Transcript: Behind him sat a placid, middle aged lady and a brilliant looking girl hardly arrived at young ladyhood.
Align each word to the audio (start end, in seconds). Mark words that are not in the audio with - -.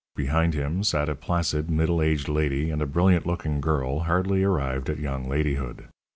Behind 0.15 0.55
him 0.55 0.83
sat 0.83 1.09
a 1.09 1.13
placid, 1.15 1.69
middle 1.69 2.01
aged 2.01 2.27
lady 2.27 2.71
and 2.71 2.81
a 2.81 2.87
brilliant 2.87 3.27
looking 3.27 3.61
girl 3.61 3.99
hardly 3.99 4.41
arrived 4.43 4.89
at 4.89 4.97
young 4.97 5.29
ladyhood. 5.29 5.89